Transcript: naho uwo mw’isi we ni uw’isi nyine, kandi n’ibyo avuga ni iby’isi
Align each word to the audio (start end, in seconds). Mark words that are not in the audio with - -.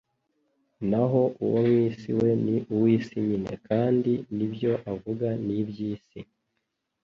naho 0.89 1.21
uwo 1.43 1.59
mw’isi 1.67 2.11
we 2.19 2.29
ni 2.43 2.55
uw’isi 2.73 3.17
nyine, 3.27 3.51
kandi 3.67 4.11
n’ibyo 4.35 4.71
avuga 4.91 5.27
ni 5.43 5.53
iby’isi 5.61 6.19